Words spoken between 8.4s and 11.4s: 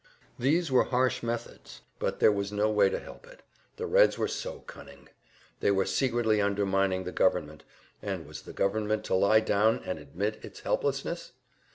the government to lie down and admit its helplessness?